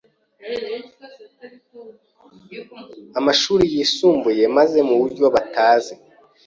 amashuri 3.19 3.63
yisumbuye 3.75 4.43
maze 4.57 4.77
mu 4.87 4.95
buryo 5.01 5.25
batazi, 5.35 5.93